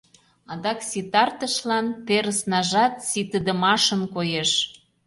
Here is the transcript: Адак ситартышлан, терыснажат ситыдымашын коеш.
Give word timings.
Адак 0.51 0.79
ситартышлан, 0.89 1.85
терыснажат 2.05 2.93
ситыдымашын 3.09 4.01
коеш. 4.15 4.51